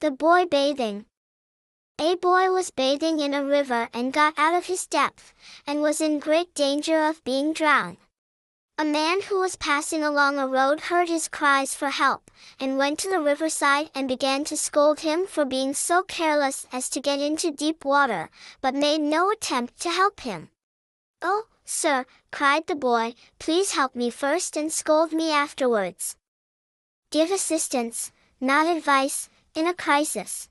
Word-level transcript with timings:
The 0.00 0.10
boy 0.10 0.44
bathing. 0.44 1.06
A 1.98 2.16
boy 2.16 2.50
was 2.50 2.70
bathing 2.70 3.18
in 3.18 3.32
a 3.32 3.42
river 3.42 3.88
and 3.94 4.12
got 4.12 4.34
out 4.36 4.52
of 4.52 4.66
his 4.66 4.86
depth, 4.86 5.32
and 5.66 5.80
was 5.80 6.02
in 6.02 6.18
great 6.18 6.52
danger 6.52 7.06
of 7.06 7.24
being 7.24 7.54
drowned. 7.54 7.96
A 8.76 8.84
man 8.84 9.22
who 9.22 9.40
was 9.40 9.56
passing 9.56 10.04
along 10.04 10.38
a 10.38 10.46
road 10.46 10.80
heard 10.80 11.08
his 11.08 11.28
cries 11.28 11.74
for 11.74 11.88
help, 11.88 12.30
and 12.60 12.76
went 12.76 12.98
to 12.98 13.08
the 13.08 13.22
riverside 13.22 13.88
and 13.94 14.06
began 14.06 14.44
to 14.44 14.56
scold 14.58 15.00
him 15.00 15.26
for 15.26 15.46
being 15.46 15.72
so 15.72 16.02
careless 16.02 16.66
as 16.70 16.90
to 16.90 17.00
get 17.00 17.18
into 17.18 17.50
deep 17.50 17.82
water, 17.82 18.28
but 18.60 18.74
made 18.74 19.00
no 19.00 19.30
attempt 19.30 19.80
to 19.80 19.88
help 19.88 20.20
him. 20.20 20.50
Oh, 21.22 21.44
sir, 21.64 22.04
cried 22.30 22.66
the 22.66 22.76
boy, 22.76 23.14
please 23.38 23.72
help 23.72 23.96
me 23.96 24.10
first 24.10 24.58
and 24.58 24.70
scold 24.70 25.14
me 25.14 25.32
afterwards. 25.32 26.16
Give 27.10 27.30
assistance, 27.30 28.12
not 28.42 28.66
advice, 28.66 29.30
in 29.56 29.66
a 29.66 29.74
crisis. 29.74 30.48